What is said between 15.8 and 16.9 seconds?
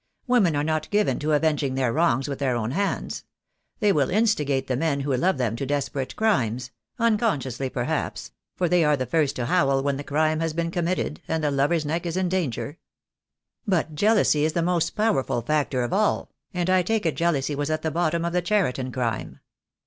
of all, and I